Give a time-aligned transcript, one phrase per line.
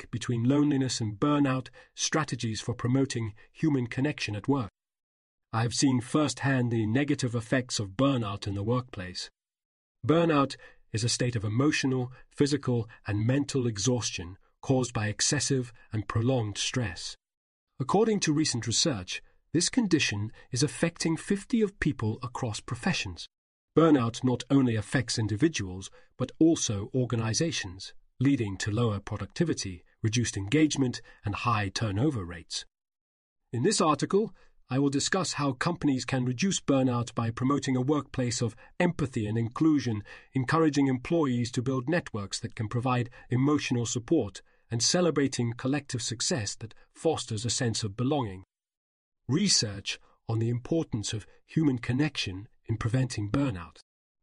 [0.00, 4.70] Link between loneliness and burnout, strategies for promoting human connection at work.
[5.52, 9.28] I have seen firsthand the negative effects of burnout in the workplace.
[10.06, 10.56] Burnout
[10.92, 17.14] is a state of emotional, physical, and mental exhaustion caused by excessive and prolonged stress.
[17.78, 23.26] According to recent research, this condition is affecting 50 of people across professions.
[23.76, 31.34] Burnout not only affects individuals, but also organizations, leading to lower productivity, reduced engagement, and
[31.34, 32.64] high turnover rates.
[33.52, 34.32] In this article,
[34.72, 39.36] I will discuss how companies can reduce burnout by promoting a workplace of empathy and
[39.36, 46.54] inclusion, encouraging employees to build networks that can provide emotional support, and celebrating collective success
[46.54, 48.44] that fosters a sense of belonging.
[49.26, 49.98] Research
[50.28, 53.78] on the importance of human connection in preventing burnout.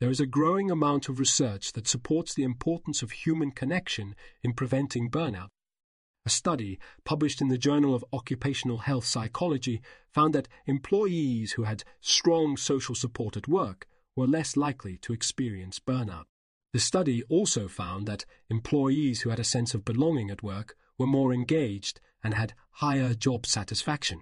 [0.00, 4.54] There is a growing amount of research that supports the importance of human connection in
[4.54, 5.48] preventing burnout.
[6.26, 9.80] A study published in the Journal of Occupational Health Psychology
[10.12, 15.78] found that employees who had strong social support at work were less likely to experience
[15.78, 16.24] burnout.
[16.72, 21.06] The study also found that employees who had a sense of belonging at work were
[21.06, 24.20] more engaged and had higher job satisfaction.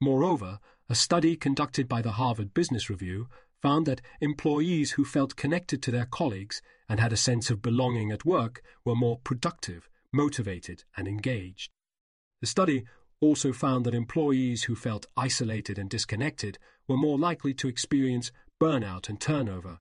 [0.00, 3.28] Moreover, a study conducted by the Harvard Business Review
[3.62, 8.12] found that employees who felt connected to their colleagues and had a sense of belonging
[8.12, 11.70] at work were more productive, motivated, and engaged.
[12.40, 12.84] The study
[13.20, 18.30] also found that employees who felt isolated and disconnected were more likely to experience
[18.60, 19.78] burnout and turnover.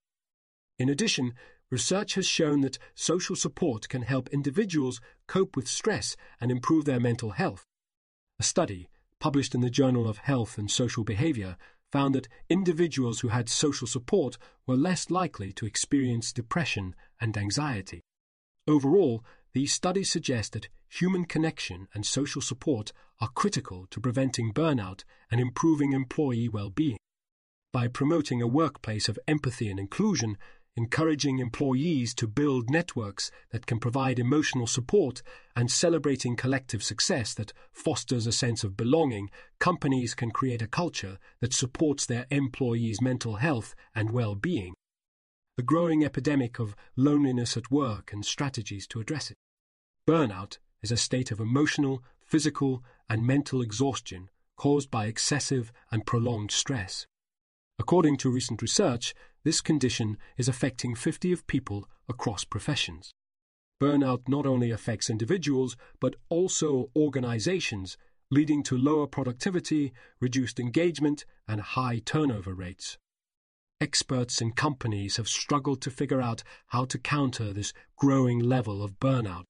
[0.80, 1.34] In addition,
[1.70, 7.00] research has shown that social support can help individuals cope with stress and improve their
[7.00, 7.66] mental health.
[8.40, 8.90] A study,
[9.20, 11.58] published in the Journal of Health and Social Behavior,
[11.92, 18.02] found that individuals who had social support were less likely to experience depression and anxiety.
[18.68, 19.24] Overall,
[19.58, 25.42] these studies suggest that human connection and social support are critical to preventing burnout and
[25.42, 27.00] improving employee well being.
[27.74, 30.38] By promoting a workplace of empathy and inclusion,
[30.76, 35.24] encouraging employees to build networks that can provide emotional support,
[35.56, 41.18] and celebrating collective success that fosters a sense of belonging, companies can create a culture
[41.40, 44.76] that supports their employees' mental health and well being.
[45.56, 49.38] The growing epidemic of loneliness at work and strategies to address it.
[50.08, 56.50] Burnout is a state of emotional, physical, and mental exhaustion caused by excessive and prolonged
[56.50, 57.06] stress.
[57.78, 59.14] According to recent research,
[59.44, 63.12] this condition is affecting 50 of people across professions.
[63.84, 67.98] Burnout not only affects individuals, but also organizations,
[68.32, 69.92] leading to lower productivity,
[70.22, 72.98] reduced engagement, and high turnover rates.
[73.82, 79.00] Experts and companies have struggled to figure out how to counter this growing level of
[79.02, 79.44] burnout.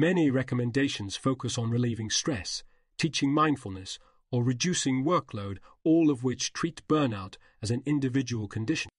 [0.00, 2.62] Many recommendations focus on relieving stress,
[2.98, 3.98] teaching mindfulness,
[4.30, 8.90] or reducing workload, all of which treat burnout as an individual condition.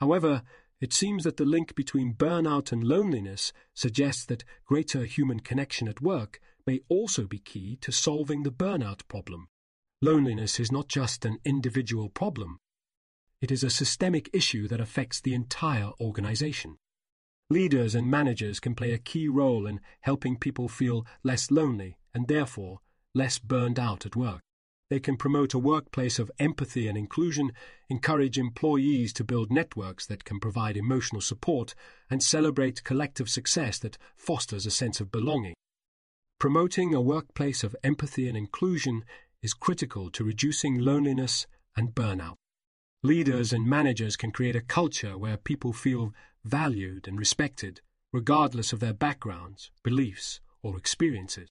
[0.00, 0.42] However,
[0.80, 6.00] it seems that the link between burnout and loneliness suggests that greater human connection at
[6.00, 9.48] work may also be key to solving the burnout problem.
[10.00, 12.58] Loneliness is not just an individual problem,
[13.42, 16.78] it is a systemic issue that affects the entire organization.
[17.52, 22.26] Leaders and managers can play a key role in helping people feel less lonely and
[22.26, 22.78] therefore
[23.14, 24.40] less burned out at work.
[24.88, 27.52] They can promote a workplace of empathy and inclusion,
[27.90, 31.74] encourage employees to build networks that can provide emotional support,
[32.08, 35.52] and celebrate collective success that fosters a sense of belonging.
[36.40, 39.04] Promoting a workplace of empathy and inclusion
[39.42, 41.46] is critical to reducing loneliness
[41.76, 42.36] and burnout.
[43.04, 46.14] Leaders and managers can create a culture where people feel
[46.44, 47.80] valued and respected,
[48.12, 51.48] regardless of their backgrounds, beliefs, or experiences.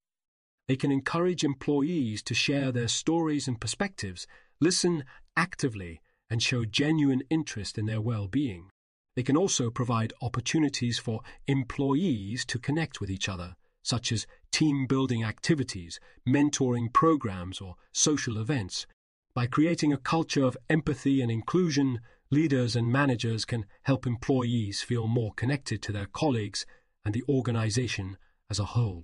[0.69, 4.27] They can encourage employees to share their stories and perspectives,
[4.61, 5.03] listen
[5.35, 5.99] actively,
[6.29, 8.69] and show genuine interest in their well being.
[9.17, 14.87] They can also provide opportunities for employees to connect with each other, such as team
[14.87, 18.87] building activities, mentoring programs, or social events.
[19.33, 22.01] By creating a culture of empathy and inclusion,
[22.33, 26.65] Leaders and managers can help employees feel more connected to their colleagues
[27.03, 28.17] and the organization
[28.49, 29.03] as a whole.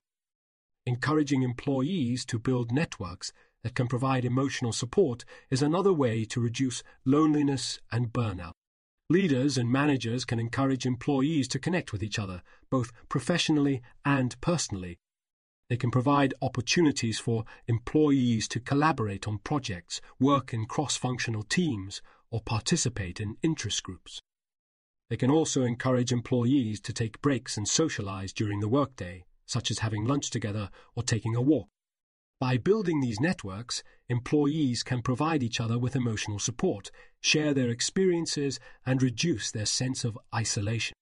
[0.85, 3.33] Encouraging employees to build networks
[3.63, 8.53] that can provide emotional support is another way to reduce loneliness and burnout.
[9.09, 14.99] Leaders and managers can encourage employees to connect with each other, both professionally and personally.
[15.69, 22.01] They can provide opportunities for employees to collaborate on projects, work in cross functional teams,
[22.31, 24.21] or participate in interest groups.
[25.09, 29.79] They can also encourage employees to take breaks and socialize during the workday, such as
[29.79, 31.67] having lunch together or taking a walk.
[32.39, 38.59] By building these networks, employees can provide each other with emotional support, share their experiences,
[38.85, 40.93] and reduce their sense of isolation.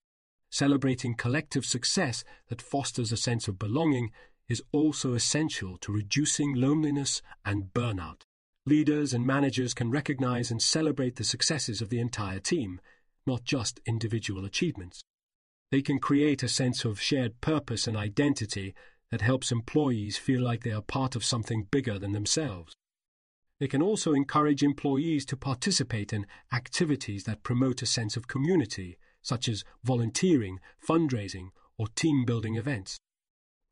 [0.50, 4.12] Celebrating collective success that fosters a sense of belonging
[4.48, 8.22] is also essential to reducing loneliness and burnout.
[8.66, 12.80] Leaders and managers can recognize and celebrate the successes of the entire team,
[13.28, 15.04] not just individual achievements.
[15.72, 18.74] They can create a sense of shared purpose and identity
[19.12, 22.76] that helps employees feel like they are part of something bigger than themselves.
[23.60, 28.98] They can also encourage employees to participate in activities that promote a sense of community,
[29.22, 32.98] such as volunteering, fundraising, or team building events.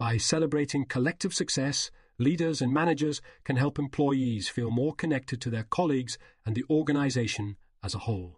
[0.03, 1.89] By celebrating collective success,
[2.19, 7.55] leaders and managers can help employees feel more connected to their colleagues and the organization
[7.81, 8.35] as a whole.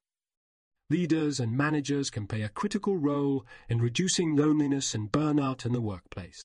[0.91, 5.81] Leaders and managers can play a critical role in reducing loneliness and burnout in the
[5.81, 6.43] workplace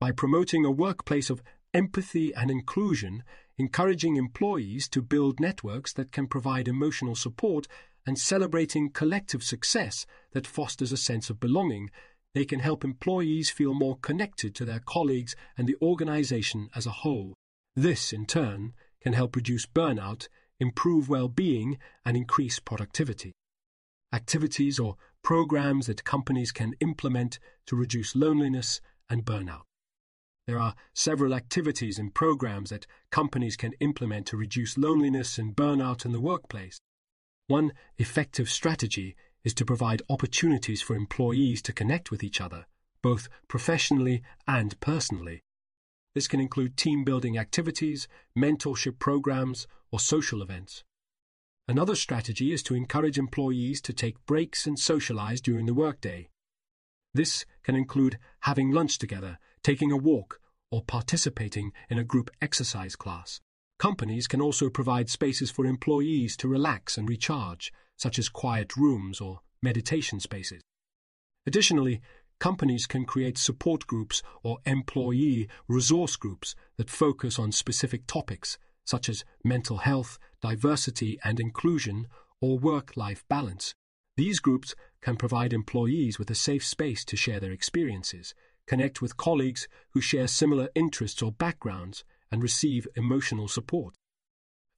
[0.00, 1.42] by promoting a workplace of
[1.74, 3.24] empathy and inclusion,
[3.58, 7.68] encouraging employees to build networks that can provide emotional support,
[8.06, 11.90] and celebrating collective success that fosters a sense of belonging,
[12.34, 16.90] they can help employees feel more connected to their colleagues and the organization as a
[17.02, 17.34] whole.
[17.76, 23.32] This, in turn, can help reduce burnout, improve well being, and increase productivity.
[24.12, 29.62] Activities or programs that companies can implement to reduce loneliness and burnout.
[30.46, 36.04] There are several activities and programs that companies can implement to reduce loneliness and burnout
[36.04, 36.80] in the workplace.
[37.46, 39.14] One effective strategy
[39.44, 42.66] is to provide opportunities for employees to connect with each other,
[43.02, 45.42] both professionally and personally.
[46.14, 48.06] This can include team building activities,
[48.36, 50.84] mentorship programs, or social events.
[51.68, 56.28] Another strategy is to encourage employees to take breaks and socialize during the workday.
[57.14, 60.40] This can include having lunch together taking a walk,
[60.70, 63.40] or participating in a group exercise class.
[63.78, 69.20] Companies can also provide spaces for employees to relax and recharge, such as quiet rooms
[69.20, 70.60] or meditation spaces.
[71.46, 72.00] Additionally,
[72.40, 79.08] companies can create support groups or employee resource groups that focus on specific topics, such
[79.08, 82.08] as mental health, diversity and inclusion,
[82.40, 83.72] or work life balance.
[84.16, 88.34] These groups can provide employees with a safe space to share their experiences,
[88.66, 92.02] connect with colleagues who share similar interests or backgrounds,
[92.32, 93.94] and receive emotional support.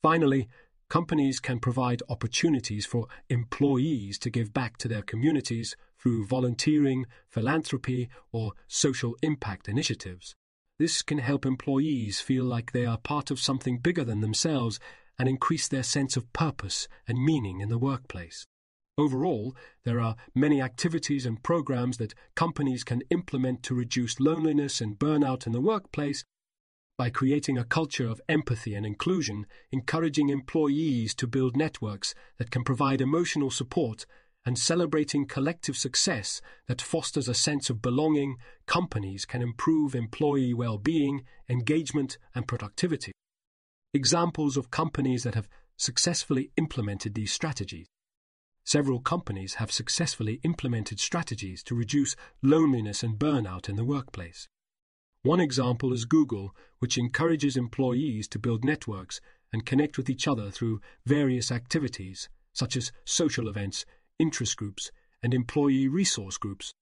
[0.03, 0.47] Finally,
[0.89, 8.09] companies can provide opportunities for employees to give back to their communities through volunteering, philanthropy,
[8.33, 10.35] or social impact initiatives.
[10.79, 14.81] This can help employees feel like they are part of something bigger than themselves
[15.19, 18.47] and increase their sense of purpose and meaning in the workplace.
[18.97, 24.99] Overall, there are many activities and programs that companies can implement to reduce loneliness and
[24.99, 26.25] burnout in the workplace
[26.97, 32.65] by creating a culture of empathy and inclusion, encouraging employees to build networks that can
[32.65, 34.07] provide emotional support,
[34.47, 38.37] and celebrating collective success that fosters a sense of belonging,
[38.67, 43.13] companies can improve employee well being, engagement, and productivity.
[43.93, 47.87] Examples of companies that have successfully implemented these strategies
[48.67, 54.49] Several companies have successfully implemented strategies to reduce loneliness and burnout in the workplace.
[55.25, 59.23] One example is Google, which encourages employees to build networks
[59.55, 63.87] and connect with each other through various activities, such as social events,
[64.19, 66.75] interest groups, and employee resource groups.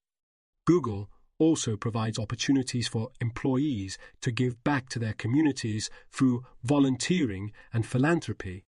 [0.67, 1.09] Google
[1.39, 8.65] also provides opportunities for employees to give back to their communities through volunteering and philanthropy.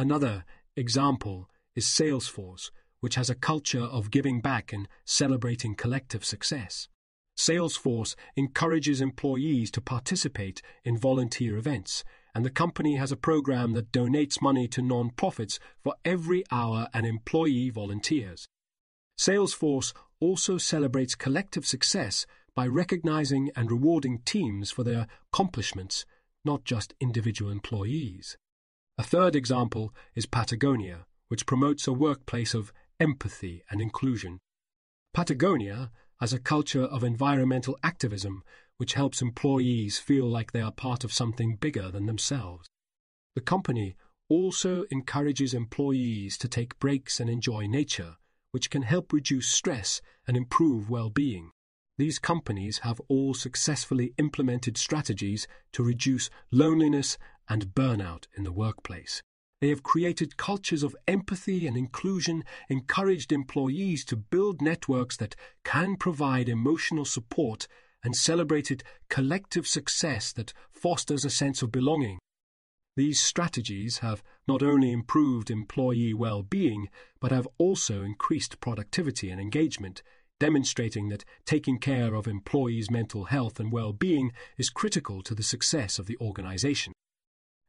[0.00, 0.44] Another
[0.76, 6.88] example is Salesforce, which has a culture of giving back and celebrating collective success.
[7.38, 13.92] Salesforce encourages employees to participate in volunteer events, and the company has a program that
[13.92, 18.48] donates money to non-profits for every hour an employee volunteers.
[19.18, 26.04] Salesforce also celebrates collective success by recognizing and rewarding teams for their accomplishments,
[26.44, 28.36] not just individual employees.
[28.98, 34.38] A third example is Patagonia, which promotes a workplace of empathy and inclusion.
[35.14, 35.90] Patagonia
[36.22, 38.44] has a culture of environmental activism
[38.76, 42.68] which helps employees feel like they are part of something bigger than themselves.
[43.34, 43.96] The company
[44.28, 48.18] also encourages employees to take breaks and enjoy nature,
[48.52, 51.50] which can help reduce stress and improve well being.
[51.98, 59.24] These companies have all successfully implemented strategies to reduce loneliness and burnout in the workplace.
[59.62, 65.94] They have created cultures of empathy and inclusion, encouraged employees to build networks that can
[65.94, 67.68] provide emotional support,
[68.02, 72.18] and celebrated collective success that fosters a sense of belonging.
[72.96, 76.88] These strategies have not only improved employee well being,
[77.20, 80.02] but have also increased productivity and engagement,
[80.40, 85.44] demonstrating that taking care of employees' mental health and well being is critical to the
[85.44, 86.92] success of the organization.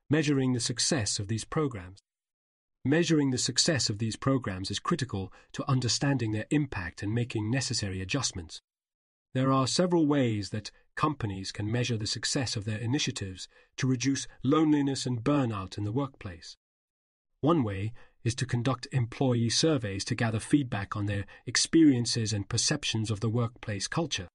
[0.10, 2.00] Measuring the success of these programs.
[2.84, 8.02] Measuring the success of these programs is critical to understanding their impact and making necessary
[8.02, 8.62] adjustments.
[9.34, 14.28] There are several ways that companies can measure the success of their initiatives to reduce
[14.44, 16.58] loneliness and burnout in the workplace.
[17.40, 17.94] One way
[18.26, 23.30] is to conduct employee surveys to gather feedback on their experiences and perceptions of the
[23.30, 24.28] workplace culture.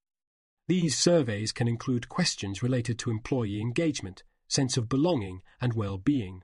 [0.67, 6.43] These surveys can include questions related to employee engagement, sense of belonging, and well being.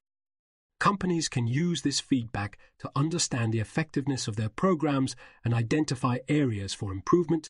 [0.79, 6.75] Companies can use this feedback to understand the effectiveness of their programs and identify areas
[6.75, 7.49] for improvement.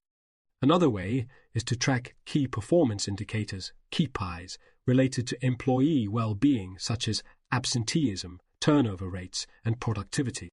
[0.62, 4.56] Another way is to track key performance indicators, KPIs,
[4.86, 10.48] related to employee well being, such as absenteeism, turnover rates, and productivity.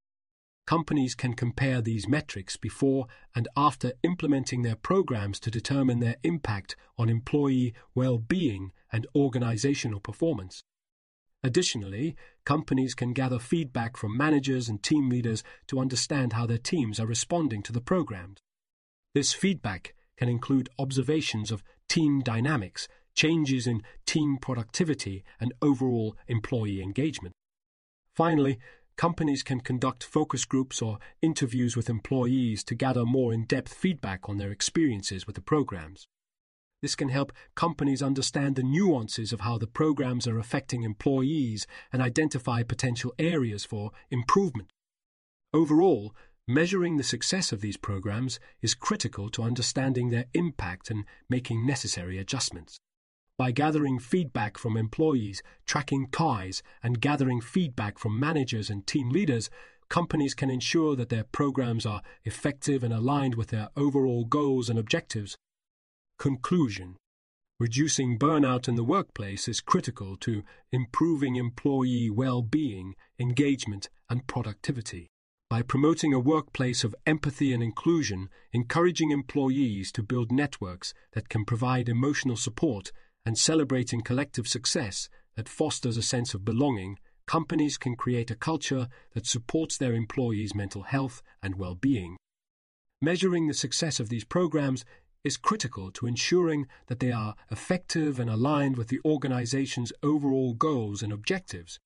[0.68, 6.76] Companies can compare these metrics before and after implementing their programs to determine their impact
[6.98, 10.64] on employee well being and organizational performance.
[11.44, 17.00] Additionally, companies can gather feedback from managers and team leaders to understand how their teams
[17.00, 18.40] are responding to the programs.
[19.16, 26.82] This feedback can include observations of team dynamics, changes in team productivity, and overall employee
[26.82, 27.34] engagement.
[28.16, 28.60] Finally,
[28.98, 34.30] companies can conduct focus groups or interviews with employees to gather more in depth feedback
[34.30, 36.08] on their experiences with the programs.
[36.82, 42.02] This can help companies understand the nuances of how the programs are affecting employees and
[42.02, 44.70] identify potential areas for improvement.
[45.54, 46.16] Overall,
[46.48, 52.18] measuring the success of these programs is critical to understanding their impact and making necessary
[52.18, 52.80] adjustments.
[53.38, 59.50] By gathering feedback from employees, tracking KPIs, and gathering feedback from managers and team leaders,
[59.90, 64.80] companies can ensure that their programs are effective and aligned with their overall goals and
[64.80, 65.36] objectives.
[66.22, 66.98] Conclusion
[67.60, 75.08] Reducing burnout in the workplace is critical to improving employee well being, engagement, and productivity.
[75.50, 81.44] By promoting a workplace of empathy and inclusion, encouraging employees to build networks that can
[81.44, 82.92] provide emotional support
[83.26, 88.90] and celebrating collective success that fosters a sense of belonging, companies can create a culture
[89.16, 92.18] that supports their employees' mental health and well being.
[93.04, 94.86] Measuring the success of these programs
[95.24, 101.02] is critical to ensuring that they are effective and aligned with the organization's overall goals
[101.02, 101.80] and objectives.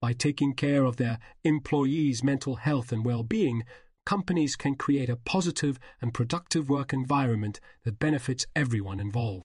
[0.00, 3.64] By taking care of their employees' mental health and well being,
[4.06, 9.44] companies can create a positive and productive work environment that benefits everyone involved.